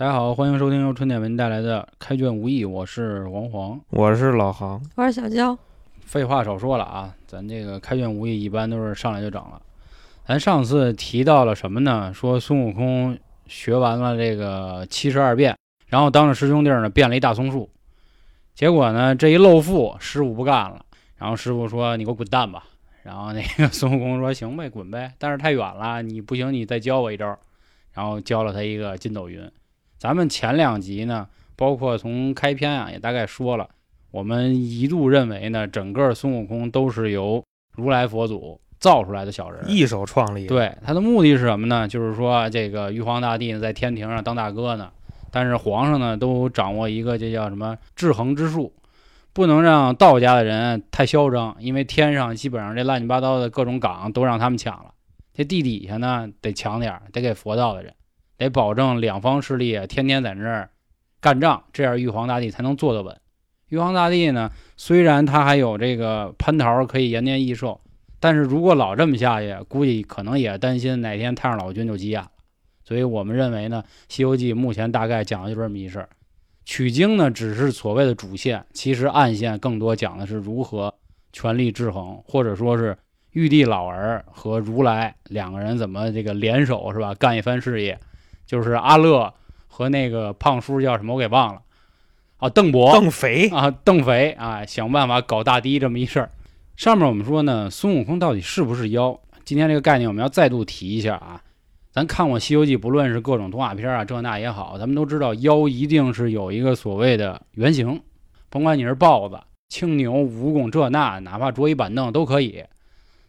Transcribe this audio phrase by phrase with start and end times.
[0.00, 3.78] 大家好，欢迎收听由春点为您带来的《开卷无益》，我是王黄。
[3.90, 5.54] 我是老航，我是小娇，
[6.06, 9.60] 废话少说了啊，咱这个开卷无益一般都是上来就涨了。
[10.24, 12.14] 咱上次提到了什么呢？
[12.14, 15.54] 说孙悟空学完了这个七十二变，
[15.88, 17.68] 然后当着师兄弟呢变了一大松树，
[18.54, 20.82] 结果呢这一露富，师傅不干了，
[21.18, 22.64] 然后师傅说：“你给我滚蛋吧。”
[23.04, 27.38] 然后那个孙悟空说：“行呗，滚呗，但是太远了，你不行，你再教我一招。”
[27.92, 29.42] 然后教了他一个筋斗云。
[30.00, 33.68] 咱们前两集呢，包括从开篇啊，也大概说了，
[34.10, 37.44] 我们一度认为呢，整个孙悟空都是由
[37.76, 41.86] 如来佛祖造出来的小人，一手创立。，对他的目的是什么呢？
[41.86, 44.90] 就是说这个玉皇大帝呢在天庭上当大哥呢，
[45.30, 48.72] 但是皇上呢都掌握一个这叫什么制衡之术，
[49.34, 54.94] 不能让道家的人太嚣张，因为天上基本上这乱七八糟的各种岗都让他们抢了，
[55.34, 57.92] 这地底下呢得强点儿，得给佛道的人，
[58.40, 60.70] 得保证两方势力天天在那儿
[61.20, 63.16] 干仗，这样玉皇大帝才能坐得稳。
[63.68, 67.80] 玉皇大帝呢，虽然他还有这个蟠桃可以延年益寿。
[68.22, 72.30] 但是如果老这么下去，估计可能也担心哪天太上老君就急眼了。
[72.84, 76.08] 所以我们认为呢，《西游记》目前大概讲的就是这么一事儿。
[76.64, 80.94] 取经呢，只是所谓的主线，其实暗线更多讲的是如何
[81.32, 82.96] 权力制衡，或者说是
[83.32, 87.98] 玉帝老儿和如来两个人怎么这个联手是吧，干一番事业。
[88.50, 89.32] 就是阿乐
[89.68, 91.62] 和那个胖叔叫什么我给忘了
[92.38, 96.28] 啊，邓博邓肥，啊，邓肥啊，想办法搞大堤这么一事儿。
[96.74, 99.16] 上面我们说呢，孙悟空到底是不是妖？
[99.44, 101.40] 今天这个概念我们要再度提一下啊。
[101.92, 108.02] 咱看过《西游记》，不论是各种动画片啊，这那也好，咱们都知道妖一定是有一个所谓的原型，
[108.48, 112.64] 甭管你是豹子、青牛、蜈蚣这那，哪怕桌椅板凳都可以。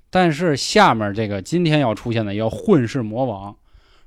[0.09, 3.55] 但是下面这个今天要出现的妖混世魔王，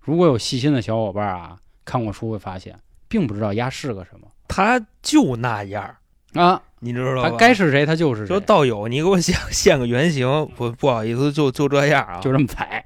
[0.05, 5.97] 如果有细心的小伙伴啊，看过书会发现，并不知道鸭是个什么他就那样，
[6.34, 7.31] 啊，你知道吧？
[7.31, 12.20] 他该是谁他就是谁说，道友，你给我现现个原型，不不好意思，就就这样啊。
[12.20, 12.84] 就这么宰。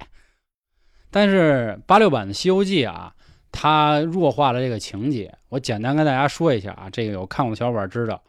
[1.11, 3.13] 但是八六版的《西游记》啊，
[3.51, 5.35] 它弱化了这个情节。
[5.49, 8.23] 我简单跟大家说一下啊，这个有看过的小伙伴知道，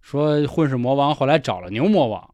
[0.00, 2.31] 说混世魔王后来找了牛魔王，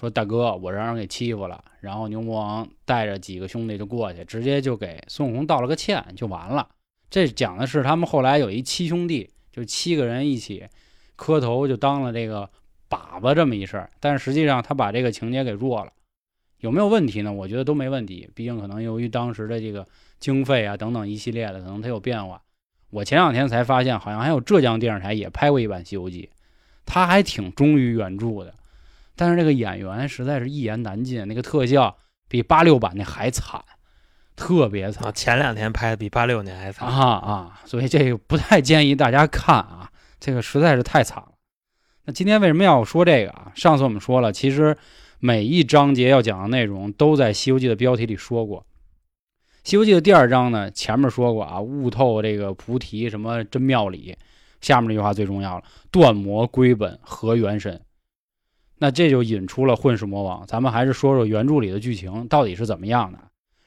[0.00, 1.62] 说大哥，我让人给欺负了。
[1.80, 6.66] 然后牛魔王带着几个兄弟就过去，直接就给孙悟空道了个歉，就完了。
[7.10, 10.64] 这讲的是他们后来有一七兄弟，就七个人一起
[11.16, 12.48] 磕头就当了这个
[12.88, 13.90] 把子这么一事儿。
[14.00, 15.92] 但实际上他把这个情节给弱了。
[16.60, 17.30] 有没有问题呢？
[17.30, 19.86] 我觉得都没问题，毕竟可能由于当时的这个
[20.18, 22.40] 经费啊等等一系列的，可能它有变化。
[22.90, 26.28] 我前两天才发现，好像还有浙江电视台也拍过一版《西游记》，
[26.84, 28.52] 他还挺忠于原著的，
[29.20, 31.94] 但是这个演员实在是一言难尽，那个特效
[32.26, 33.62] 比八六版那还惨，
[34.34, 36.88] 特别惨啊，前两天拍的比八六年还惨。
[36.88, 37.60] 啊啊！
[37.66, 41.32] 所以这个不太建议大家看啊，这个实在是太惨了。
[42.06, 43.52] 那今天为什么要说这个啊？
[43.54, 44.74] 上次我们说了，其实
[45.18, 48.60] 每一章节要讲的内容都在《西游记》的标题里说过。
[49.64, 54.16] 《西游记》的第二章呢，前面说过啊，悟透这个菩提什么真妙理，
[54.62, 57.78] 下面这句话最重要了，断魔归本合元神。
[58.82, 60.46] 那这就引出了混世魔王。
[60.46, 63.18] 咱们还是说说原著里的剧情到底是怎么样的。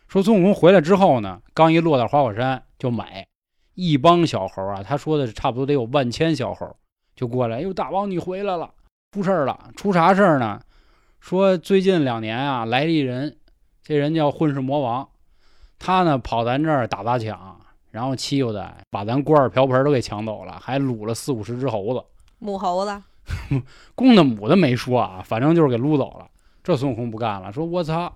[0.07, 3.27] 说孙悟空回来之后呢，刚一落到花果山就美，
[3.75, 6.75] 一帮小猴啊，他说的是差不多得有万千小猴，
[7.15, 8.71] 就过来，哎呦，大王你回来了，
[9.11, 10.59] 出事儿了，出啥事儿呢？
[11.19, 13.37] 说最近两年啊，来了一人，
[13.83, 15.07] 这人叫混世魔王，
[15.77, 17.59] 他呢跑咱这儿打砸抢，
[17.91, 22.03] 然后欺负咱，把咱锅碗瓢盆都给抢走了，还掳了四五十只猴子，
[22.39, 23.01] 母猴子，
[23.95, 26.27] 公的母的没说啊，反正就是给撸走了。
[26.63, 28.15] 这孙悟空不干了，说我操，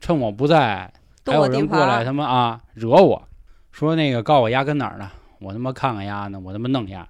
[0.00, 0.92] 趁我不在，
[1.26, 3.28] 还有人过来，他妈啊惹我，
[3.72, 5.10] 说那个告诉我丫跟哪儿呢？
[5.40, 7.08] 我他妈看看丫呢，我他妈弄丫。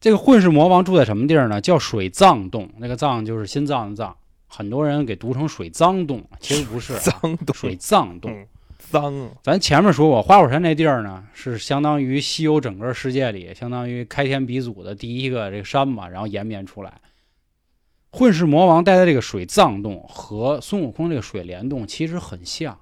[0.00, 1.60] 这个混世魔王住在什么地儿呢？
[1.60, 4.16] 叫水藏洞，那个藏就是心脏的藏，
[4.48, 8.46] 很多人给读成水脏洞，其实不是、啊， 脏洞水藏洞。
[8.92, 17.00] 嗯脏，咱前面说过，花果山那地儿呢，是相当于西游整个世界里，相当于开天鼻祖的第一个这个山嘛，然后延绵出来。
[18.10, 22.78] 混世魔王待的这个水藏洞和孙悟空这个水帘洞其实很像，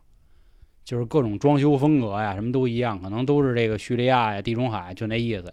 [0.85, 5.53] 就是各种装修风格呀，什么都一样，可能都是这个叙利亚呀、地中海，就那意思。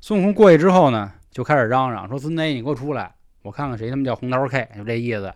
[0.00, 5.30] 孙悟空过去之后呢，就开始嚷嚷说：“孙子，你给我出来，我看看谁他妈叫红桃 K，就这意思。”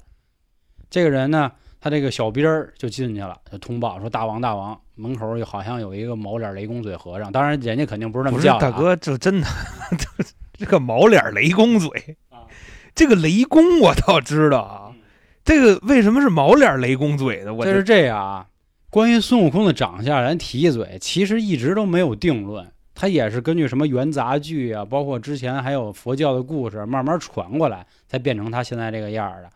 [0.88, 1.52] 这个人呢，
[1.84, 9.46] 他这个小兵儿就进去了，就通报说：“大王，大王，门口有好像有一个毛脸雷公嘴和尚，当然人家肯定不是那么叫的、大哥，这真的，
[9.90, 10.25] 这
[10.56, 12.48] 这个毛脸雷公嘴啊，
[12.94, 15.00] 这个雷公我倒知道啊嗯，
[15.44, 17.52] 这个为什么是毛脸雷公嘴的？
[17.52, 18.46] 我这是这样啊。
[18.88, 22.66] 关于孙悟空的长相，咱提一嘴，其实一直都没有定论。
[22.94, 29.50] 他也是根据什么元杂剧啊，包括之前还有佛教的故事慢慢传过来，才变成他现在这个样儿的。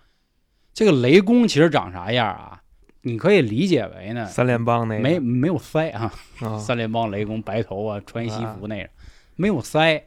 [0.79, 2.63] 这个雷公其实长啥样啊？
[3.03, 8.89] 你可以理解为呢，三联帮那个没没有腮啊，啊 三联帮雷公白头啊，穿西服那个，
[9.35, 10.01] 没有腮。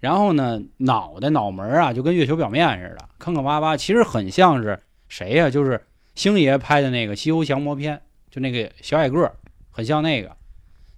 [0.00, 5.78] 然后呢，脑袋脑门儿啊，就跟月球表面似的，坑坑洼洼，其实很像是谁呀、就是
[6.14, 7.94] 星爷拍的那个《西游降魔篇》，
[8.30, 9.30] 就那个小矮个儿，
[9.70, 10.34] 很像那个。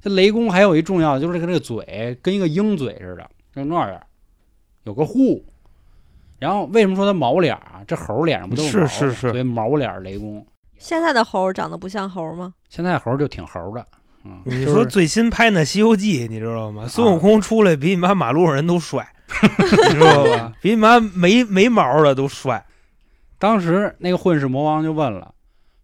[0.00, 4.00] 这雷公还有一重要的，就是这个这个嘴跟一个鹰嘴似的，就那样，
[4.84, 5.44] 有个护。
[6.40, 7.84] 然后为什么说他毛脸儿啊？
[7.86, 10.44] 这猴脸上不都是毛吗是是是所以毛脸儿雷公。
[10.78, 12.52] 现在的猴儿长得不像猴儿吗？
[12.68, 13.86] 现在猴儿就挺猴的，
[14.24, 16.88] 嗯，你说最新拍那《西游记》，你知道吗？
[16.88, 19.06] 孙悟空出来比你妈马路上人都帅，
[19.60, 20.52] 你知道吧？
[20.62, 22.64] 比你妈没没毛的都帅。
[23.38, 25.34] 当时那个混世魔王就问了，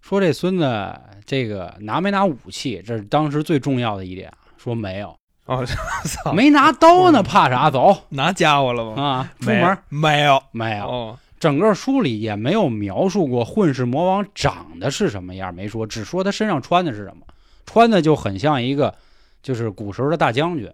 [0.00, 2.82] 说这孙子这个拿没拿武器？
[2.87, 4.32] 这是当时最重要的一点。
[4.56, 5.64] 说没有，哦，
[6.04, 7.70] 操，没拿刀呢，怕啥？
[7.70, 9.02] 走拿家伙了吗？
[9.02, 10.43] 啊，出门没有？
[10.50, 10.87] 没有。
[10.87, 17.26] 哦，整个书里也没有描述过混世魔王长得是什么样，没说，只说他身上穿的是什么，
[17.64, 18.94] 穿的就很像一个
[19.43, 20.70] 就是古时候的大将军，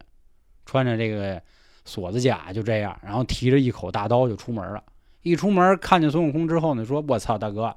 [0.65, 1.41] 穿着这个
[1.85, 4.83] 锁子甲就这样，然后提着一口大刀就出门了。
[5.21, 7.77] 一出门看见孙悟空之后呢，说：“我操，大哥，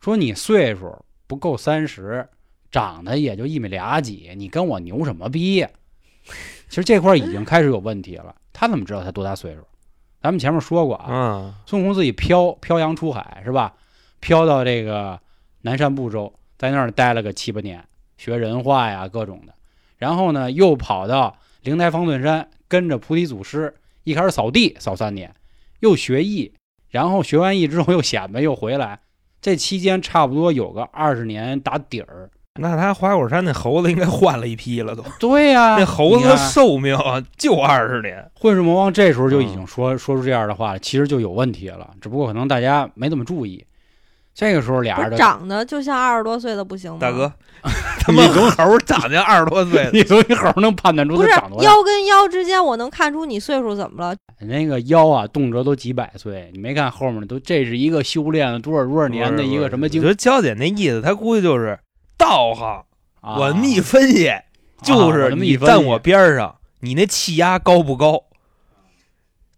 [0.00, 0.94] 说你岁数
[1.26, 2.28] 不够三十，
[2.70, 5.68] 长得也就一米俩几，你跟我牛什么逼呀？”
[6.68, 8.34] 其实这块儿已经开始有问题了。
[8.52, 9.60] 他怎么知道他多大岁数？
[10.20, 13.74] 咱们前面说过啊，嗯，孙悟空自己漂漂洋出海是吧？
[14.20, 15.20] 漂到这个
[15.62, 17.84] 南山部洲，在那儿待了个七八年，
[18.16, 19.52] 学人话呀各种的。
[19.98, 23.74] 然后呢，又跑到灵台方寸山，跟着菩提祖师，
[24.04, 25.34] 一开始扫地扫三年，
[25.80, 26.54] 又学艺，
[26.88, 29.00] 然后学完艺之后又显摆又回来。
[29.42, 32.30] 这期间差不多有个二十年打底儿。
[32.60, 35.04] 那他花果山那猴子应该换了一批了都。
[35.18, 38.24] 对呀、那猴子的寿命啊就二十年。
[38.38, 43.64] 混世魔王这时候就已经说、说出这样的话了，其实就有问题了，只不过可能大家没怎么注意。
[44.34, 46.98] 这个时候俩人就长得就像二十多岁的不行吗？
[47.00, 47.32] 大哥，
[48.00, 51.64] 他妈猴长得二十多岁的， 你从一猴能判断出他长多大？
[51.64, 54.16] 腰跟腰之间，我能看出你岁数怎么了？
[54.40, 61.78] 那个腰啊，动辄都几百岁，你没看后面都，这是一个修炼了多少多少年的一个什么经我觉得娇姐那意思，他估计就是
[62.16, 62.84] 道行，
[63.20, 63.36] 啊？
[63.38, 64.30] 我逆分析，
[64.82, 68.24] 就啊是你站我边儿上，你那气压高不高？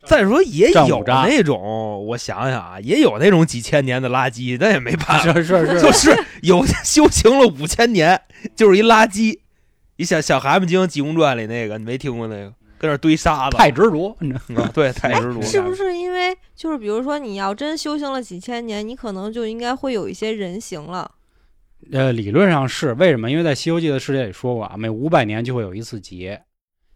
[0.05, 8.21] 再说也有那种，我想想啊，也有那种几千年的垃圾，那也没办法，是是是， 就是有 修行了五千年，
[8.55, 9.41] 就是一垃圾。
[9.97, 15.43] 你小小蛤蟆精《济公传》里那个，你没听过那个，跟那儿堆沙子，太执着，你知道吗对， 太执着。
[15.43, 21.11] 是不是因为就是比如说你要真修行了几千年，你可能就应该会有一些人形了。
[21.93, 23.31] 呃，理论上是为什么？
[23.31, 26.43] 因为在《西游记》的世界里说过啊，每五百年就会有一次劫，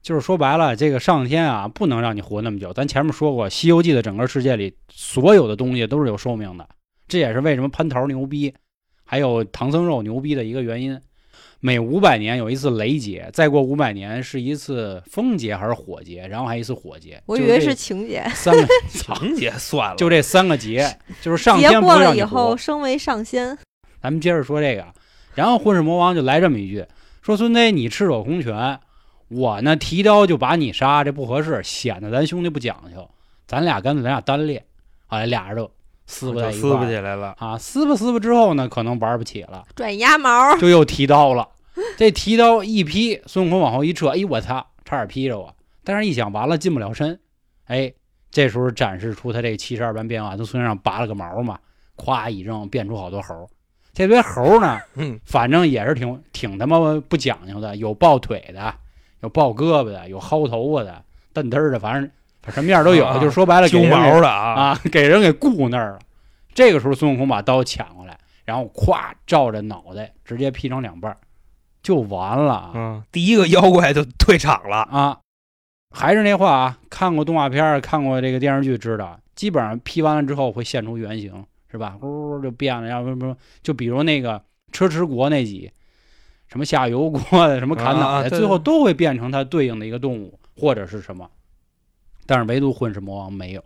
[0.03, 2.73] 就是说白了，这个上天啊不能让你活那么久。
[2.73, 6.69] 咱前面说过，《西游记》的整个世界里所有的东西都是有寿命的，
[7.07, 8.53] 这也是为什么蟠桃牛逼，
[9.05, 11.01] 还有唐僧肉牛逼的一个原因。
[11.63, 17.23] 每五百年有一次雷劫，再过五百年是一次风劫还是火劫，然后还一次火劫。
[17.27, 20.91] 我以为是情劫，三个， 情劫算了，就这三个劫，
[21.21, 22.57] 就是上劫天不过了以后。
[22.57, 23.57] 升为上仙。
[24.03, 24.87] 咱们接着说这个，
[25.35, 26.87] 然后混世魔王就来这么一句，
[27.23, 28.81] 说孙贼你赤手空拳，
[29.29, 33.09] 我呢提刀就把你杀，这不合适，显得咱兄弟不讲究，
[33.47, 34.65] 咱俩干脆咱俩单练，
[35.07, 35.71] 啊，俩人就
[36.07, 37.35] 撕不在就撕巴一块儿起来了。
[37.39, 41.49] 啊，撕吧撕吧之后呢，可能玩不起了，转鸭毛，就又提刀了。
[41.97, 45.55] 这提刀一劈，孙悟空往后一撤，哎，我擦，差点劈着我。
[45.85, 47.19] 但是一想，完了近不了身，
[47.67, 47.93] 哎，
[48.31, 51.59] 这时候展示出他这个七十二般变化，从孙身上拔了个毛嘛，
[51.97, 53.47] 咵一扔，变出好多猴儿。
[54.01, 56.79] 这堆猴儿呢，嗯，反正也是挺挺他妈
[57.09, 58.75] 不讲究的，有抱腿的，
[59.21, 61.03] 有抱胳膊的，有薅头发的，
[61.33, 62.11] 蹬嘚儿的，反正
[62.49, 63.07] 什么样都有。
[63.07, 65.99] 啊就是说白了，给揪人给毛的啊，啊，给人给固那儿了。
[66.55, 71.17] 这个时候，孙悟空把刀抢过来，然后咵照着脑袋直接劈成两半儿，
[71.83, 74.79] 就完了啊嗯，第一个妖怪就退场了。
[74.91, 75.19] 啊！
[75.93, 81.97] 还是那话啊，看过动画片儿、看过这个电视剧，知道基本上劈完了之后会现出原形，是吧？
[82.03, 85.71] 呜呜就变了，然后什么，就比如那个车迟国那集，
[86.49, 91.31] 什么下油锅的，什么砍脑袋，啊最后都会变成它对应的一个动物或者是什么。
[92.27, 93.65] 但是唯独混世魔王没有，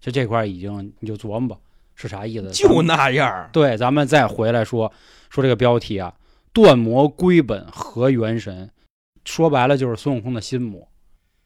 [0.00, 1.60] 就这块儿已经你就琢磨吧，
[1.94, 2.50] 是啥意思？
[2.50, 4.92] 就那样儿，对，咱们再回来说
[5.30, 6.14] 说这个标题啊，
[6.52, 8.70] 断魔归本合元神，
[9.24, 10.86] 说白了就是孙悟空的心魔。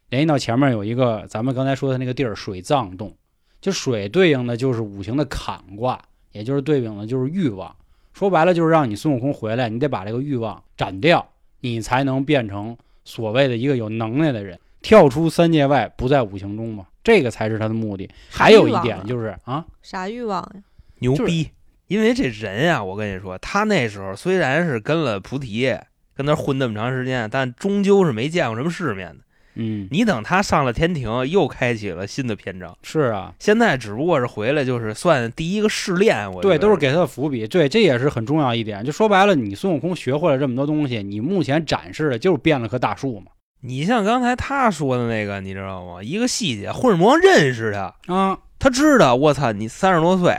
[0.09, 3.15] 联系到前面有一个咱们刚才说的那个地儿水藏洞，
[3.61, 6.01] 就水对应的就是五行的坎卦，
[6.31, 7.73] 也就是对应的就是欲望。
[8.13, 11.25] 说白了就是让你孙悟空回来，你得把这个欲望斩掉，
[11.61, 12.75] 你才能变成
[13.05, 18.09] 所谓的一个有能耐的人，跳出三界外，不在五行中嘛，这个才是他的目的。
[18.29, 20.61] 还有一点就是啊，啥欲望呀？
[20.99, 21.49] 就是牛逼。
[21.87, 25.77] 因为这人啊、我跟你说，他那时候虽然是跟了菩提，
[26.15, 29.23] 跟那混那么长时间，但终究是没见过什么世面的。
[29.55, 32.77] 嗯，你等他上了天庭，又开启了新的篇章。
[32.83, 36.31] 是啊，现在只不过是回来，就是算第一个试炼。
[36.31, 37.47] 我对，都是给他的伏笔。
[37.47, 38.83] 对，这也是很重要一点。
[38.85, 43.27] 就说白了，你孙悟空学会了这么多东西，你目前展示的就是变了棵大树嘛。
[43.63, 46.01] 你像刚才他说的那个，你知道吗？
[46.01, 50.35] 一个细节，混世魔王认识他，啊，他知道，我操，你三十多岁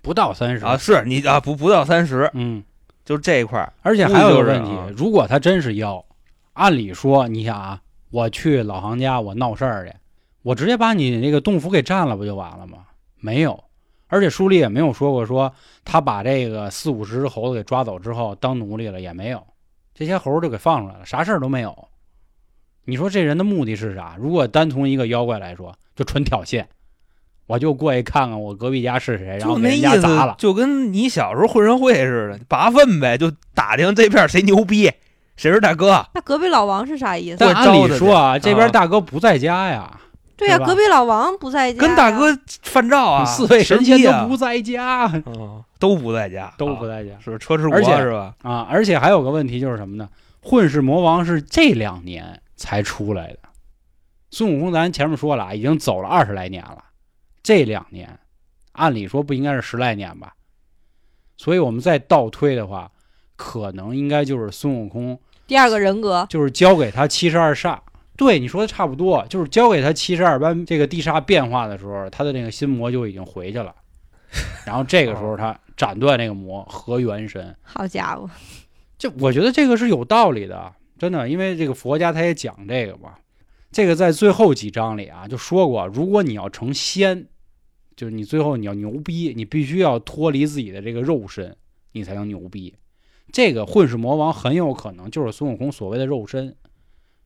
[0.00, 2.62] 不到三十啊，是你啊，不不到三十，嗯，
[3.04, 3.70] 就这一块儿。
[3.82, 6.02] 而且还有一个问题啊，如果他真是妖，
[6.54, 7.81] 按理说，你想啊，
[8.12, 9.94] 我去老行家，我闹事儿去，
[10.42, 12.84] 我直接把你那个洞府给占了，不就完了吗？
[13.18, 13.64] 没有，
[14.06, 15.52] 而且书里也没有说过说
[15.82, 19.42] 他把这个四五十只猴子给抓走之后当奴隶了，也没有，
[19.94, 21.88] 这些猴儿就给放出来了，啥事儿都没有。
[22.84, 24.16] 你说这人的目的是啥？
[24.18, 26.64] 如果单从一个妖怪来说，就纯挑衅，
[27.46, 30.34] 我就过去看看我隔壁家是谁，然后给人家砸了，。
[30.36, 34.90] 就跟你小时候混社会似的，拔粪呗，就打听这片儿谁牛逼，
[35.36, 36.04] 谁是大哥。
[36.14, 37.36] 那隔壁老王是啥意思？
[37.38, 40.00] 但按理说啊，这边啊大哥不在家呀，
[40.36, 42.36] 对呀、隔壁老王不在家，跟大哥。
[42.62, 48.34] 犯照啊， 四位神仙都不在家，嗯都不在家，啊都不在家是车迟国而且是吧？
[48.42, 48.66] 啊！
[48.70, 50.08] 而且还有个问题就是什么呢？
[50.40, 53.38] 混世魔王是这两年才出来的，
[54.30, 56.84] 孙悟空咱前面说了啊，已经走了二十来年了，
[57.42, 58.18] 这两年
[58.72, 60.34] 按理说不应该是十来年吧？
[61.36, 62.90] 所以我们再倒推的话，
[63.42, 65.18] 可能应该就是孙悟空
[65.48, 67.76] 第二个人格，就是交给他七十二煞。
[68.16, 73.74] 对，你说的差不多，就是交给他七十二般这个地煞变化的时候，他的那个心魔就已经回去了。
[74.64, 78.30] 然后这个时候他斩断那个魔合元神，好家伙，
[78.96, 83.14] 这我觉得这个是有道理的，真的，因为这个佛家他也讲这个嘛。
[83.72, 87.26] 这个在最后几章里啊就说过，如果你要成仙，
[87.96, 91.56] 就是你最后你要牛逼，你必须要脱离自己的这个肉身，
[91.92, 92.74] 你才能牛逼。
[93.32, 96.54] 这个混世魔王很有可能就是孙悟空所谓的肉身，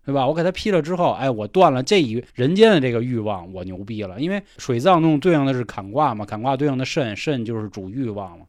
[0.04, 0.26] 对吧？
[0.26, 4.20] 我给他劈了之后，哎，我断了这一人间的这个欲望，我牛逼了。
[4.20, 8.46] 因为水藏洞对应的是坎卦嘛，坎卦对应的肾，肾就是主欲望嘛。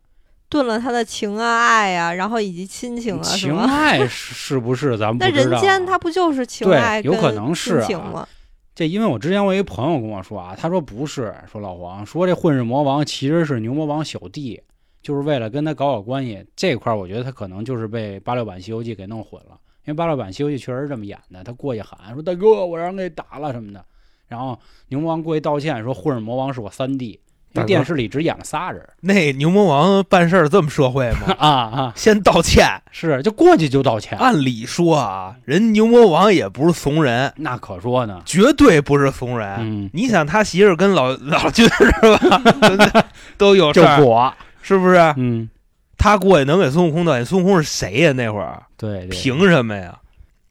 [0.50, 3.58] 炖了他的情啊、爱啊，然后以及亲情啊，情？
[3.58, 5.60] 爱是是不是咱们不那知道啊？
[5.60, 8.30] 人间他不就是情对爱跟有可能是啊？
[8.74, 14.62] 这因为我之前我一朋友跟我说啊，他说不是，说老黄说这混世魔王其实是牛魔王小弟，
[15.02, 16.46] 就是为了跟他搞好关系。
[16.56, 23.84] 这块儿我觉得他可能就是被八六版《西游记》给弄混了，因为八六版《西游记》确实是这么演的，他过去喊说大哥，我让人给打了什么的，
[24.28, 27.20] 然后牛魔王过去道歉说混世魔王是我三弟，
[27.54, 31.34] 因大哥为电视里只演了仨人那牛魔王办事儿这么社会吗？
[31.40, 32.66] 啊啊， 先道歉。
[32.92, 39.56] 是就过去就道歉，按理说啊，人牛魔王也不是怂人，那可说呢，绝对不是怂人。
[39.60, 41.86] 嗯，你想他媳妇跟老老君是
[42.18, 43.06] 吧，
[43.38, 44.34] 都有事就儿，果，
[44.68, 44.98] 是不是？
[45.16, 45.50] 嗯，
[45.98, 48.12] 他过去能给孙悟空道歉，孙悟空是谁呀？
[48.12, 49.98] 那会儿对对，凭什么呀？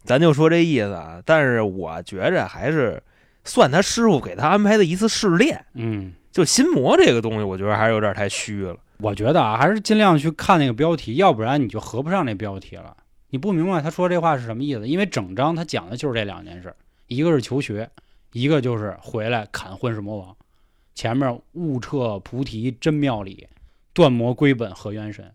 [0.04, 1.20] 咱就说这意思啊。
[1.24, 3.02] 但是我觉着还是
[3.44, 5.62] 算他师傅给他安排的一次试炼。
[5.74, 6.14] 嗯。
[6.32, 8.76] 就心魔这个东西，我觉得还是有点太虚了。
[8.98, 12.96] 我觉得啊，还是尽量去看那个标题，要不然你就合不上那标题了。
[13.28, 16.74] 你不明白他说这话是什么意思，因为整章他讲的就是这两件事，
[17.06, 17.90] 一个是求学，
[18.32, 20.36] 一个就是回来砍混世魔王。
[20.94, 23.46] 前面悟彻菩提真妙理，
[23.96, 25.32] 断魔归本合元神。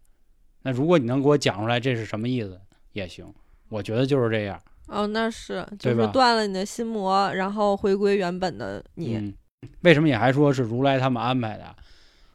[0.62, 3.26] 那如果你能给我讲出来这是什么意思也行，
[3.70, 4.62] 我觉得就是这样。
[4.86, 9.16] 哦，那是就是断了你的心魔，然后回归原本的你。
[9.16, 9.34] 嗯，
[9.82, 11.76] 为什么也还说是如来他们安排的？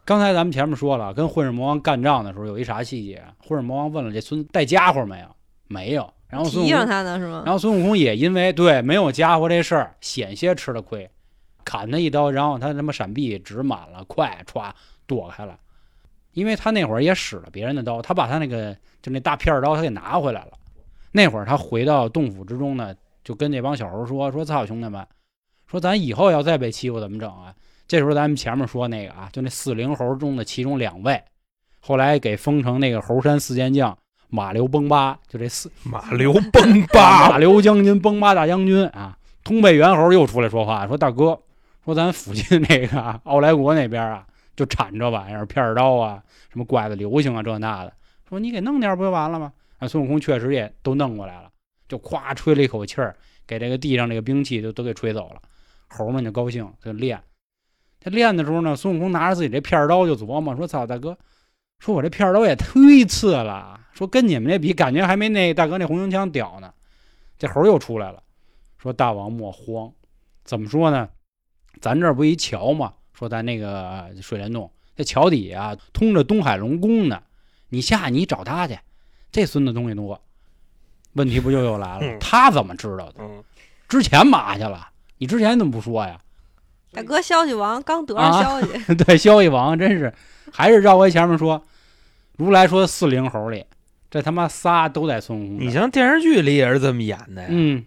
[0.05, 3.23] 刚才咱们前面说了，跟混世魔王干仗的时候有一啥细节？
[3.39, 5.29] 混世魔王问了这孙子带家伙没有？
[5.69, 6.13] 没有。
[6.27, 7.45] 然后孙悟提上空，他呢是吗？
[7.47, 11.09] 然后孙悟空也因为对没有家伙这事儿，险些吃了亏，
[11.65, 14.73] 砍他一刀，然后他他妈闪避值满了，快歘
[15.07, 15.57] 躲开了。
[16.37, 20.51] 因为他那会儿也使了别人的刀，他把他那个就那大片儿刀他给拿回来了。
[21.11, 25.03] 那会儿他回到洞府之中呢，就跟那帮小猴说说操兄弟们，
[25.67, 27.55] 说咱以后要再被欺负怎么整啊？
[27.89, 31.23] 这时候咱们前面说那个啊，就那四灵猴中的其中两位，
[31.81, 33.97] 后来给封成那个猴山四健将
[34.29, 41.41] 马刘崩八，就这四马流崩 八马巴，刘将军崩八大将军啊，通背猿猴又出来说话，说大哥，
[41.83, 44.27] 说咱附近那个啊奥莱国那边啊，
[44.57, 47.93] 就铲这玩意儿，片儿刀啊，什么拐子流星啊，这那的，
[48.29, 49.53] 说你给弄点不就完了吗？
[49.79, 51.51] 啊，孙悟空确实也都弄过来了，
[51.87, 53.15] 就咵吹了一口气儿，
[53.47, 55.43] 给这个地上这个兵器就都给吹走了，
[55.89, 57.23] 猴们就高兴，就练。
[58.01, 61.19] 他练的时候呢，孙悟空拿着自己这片儿刀就琢磨，说操大哥，
[61.79, 66.73] 说我这片儿刀也忒次了，说跟你们这比，感觉还没那大哥那红缨枪屌呢。
[67.39, 68.23] 这猴又出来了，
[68.79, 69.93] 说大王莫慌，
[70.45, 71.09] 怎么说呢？
[71.81, 72.95] 咱这不一桥吗？
[73.19, 77.23] 说咱那个水帘洞，这桥底下通着东海龙宫呢，
[77.71, 78.79] 你下你找他去。
[79.33, 80.21] 这孙子东西多，
[81.15, 82.01] 问题不就又来了？
[82.03, 83.15] 嗯他怎么知道的？
[83.19, 83.43] 嗯，
[83.89, 84.89] 之前嘛去了？
[85.19, 86.19] 你之前怎么不说呀？
[86.93, 90.13] 大哥，消息王刚得啊上消息， 对，消息王真是
[90.53, 91.63] 还是绕回前面说，
[92.37, 93.65] 如来说四灵猴里，
[94.11, 95.61] 这他妈仨都在孙悟空。
[95.61, 97.49] 你像电视剧里也是这么演的呀。
[97.51, 97.85] 嗯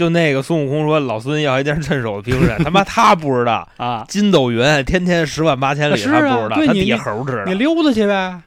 [0.00, 7.52] 就那个孙悟空说老孙要一件趁手的兵刃，他妈他不知道， 啊，筋斗云天天十万八千里，他不知道，他底下猴知道你。
[7.52, 8.14] 溜达去呗。
[8.14, 8.42] 啊，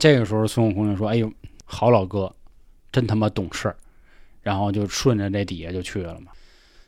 [0.00, 1.32] 这个时候孙悟空就说：“哎呦，
[1.64, 2.34] 好老哥，
[2.90, 3.76] 真他妈懂事儿。”
[4.42, 6.32] 然后就顺着这底下就去了嘛。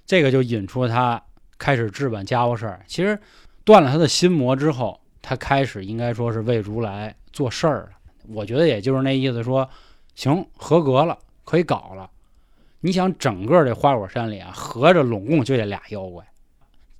[0.04, 1.23] 这个就引出他
[1.56, 2.80] 开始置办家伙事儿。
[2.88, 3.16] 其实
[3.62, 7.90] 断了他的心魔之后，他开始应该说是为如来做事儿了。
[8.26, 9.70] 我觉得也就是那意思说，
[10.16, 12.11] 行，合格了，可以搞了。
[12.80, 16.25] 你想，整个这花果山里啊，合着拢共就这俩妖怪，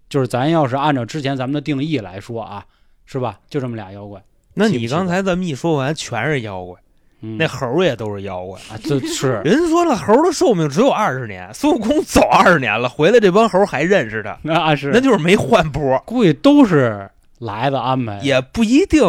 [0.09, 2.65] 就是咱要是按照之前咱们的定义来说啊，
[3.07, 3.39] 是吧？
[3.49, 4.23] 就这么俩妖怪。
[4.55, 6.77] 那你刚才这么一说完，全是妖怪，
[7.21, 8.59] 嗯、那猴也都是妖怪。
[8.63, 15.97] 啊，这 是人说了，猴的寿命只有二十年，孙悟空走二十年了，回来这帮猴还认识他， 那是，那就是没换波。
[16.05, 17.09] 估计都是
[17.39, 19.01] 来的安排，也不一定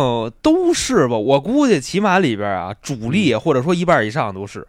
[0.44, 4.68] 都是吧，我估计起码里边啊，主力或者说一半以上都是，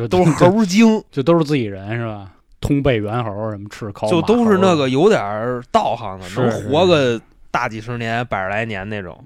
[0.00, 2.32] 就都是 猴，精，就都是自己人是吧？
[2.60, 9.22] 通背猿猴什么赤烤，就都是那个，有点道行的，能活个大几十年、百十来年那种。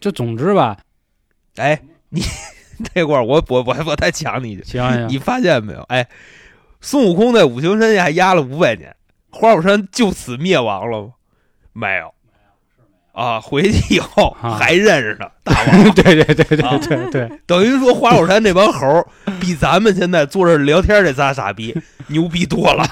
[0.00, 0.76] 就总之吧，
[1.56, 2.20] 哎，你
[2.92, 5.80] 这块儿我我我我再讲你一句，行行，你发现没有？
[5.82, 6.08] 哎，
[6.80, 8.94] 孙悟空在五行山下压了五百年，
[9.30, 11.12] 花果山就此灭亡了吗？
[11.72, 12.12] 没有。
[13.12, 15.90] 啊，回去以后啊还认识呢，大王。
[15.94, 19.06] 对对对对啊对对，等于说花果山那帮猴
[19.40, 21.76] 比咱们现在坐这聊天这仨傻逼
[22.08, 22.84] 牛逼多了，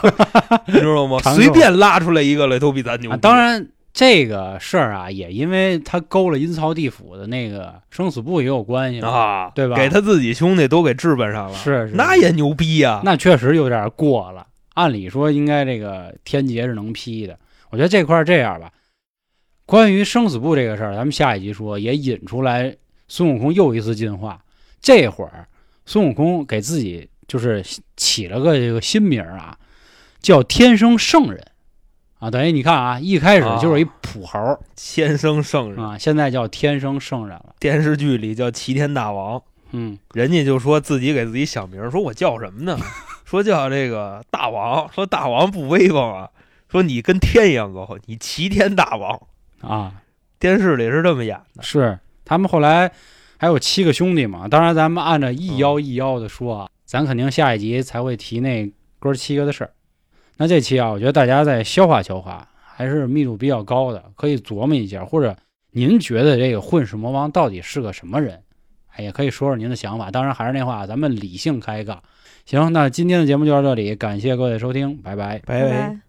[0.66, 1.18] 你知道吗？
[1.34, 14.46] 随便拉出来一个来都比咱牛当然这个事儿啊，也因为他勾了阴曹地府的那个生死簿也有关系，啊，对吧给他自己兄弟都给置办上了，是是那也牛逼呀、那确实有点过了。
[14.74, 17.36] 按理说应该这个天劫是能批的，
[17.70, 18.70] 我觉得这块儿这样吧。
[19.70, 22.74] 关于生死簿这个事儿，咱们下一集说，也引出来
[23.06, 24.42] 孙悟空又一次进化。
[24.80, 25.46] 这会儿
[25.86, 27.64] 孙悟空给自己就是
[27.96, 29.56] 起了个这个新名儿啊，
[30.20, 31.40] 叫天生圣人
[32.18, 32.28] 啊。
[32.28, 37.54] 等于你看啊，一开始就是一普猴儿天生圣人，啊，现在叫天生圣人了。
[37.60, 42.76] 电视剧里叫齐天大王，嗯，人家就说自己给自己想名儿，说我叫什么呢？
[43.24, 46.28] 说叫这个大王，说大王不威风啊，
[46.68, 49.28] 说你跟天一样高，你齐天大王。
[49.60, 49.92] 啊，
[50.38, 52.90] 电视里是这么演的，是他们后来
[53.36, 54.48] 还有七个兄弟嘛。
[54.48, 59.70] 当然，咱们按照一妖一妖的说啊，咱肯定下一集才会提那哥七个的事儿。
[60.38, 65.36] 那这期啊，我觉得大家再消化消化，还是密度比较高的，可以琢磨一下，或者
[65.72, 68.42] 您觉得这个混世魔王到底是个什么人？
[68.96, 70.10] 哎，也可以说说您的想法。
[70.10, 72.02] 当然，还是那话，咱们理性开杠。
[72.46, 75.38] 行，那今天的节目就到这里，感谢各位收听，拜拜。
[75.46, 76.00] 拜拜。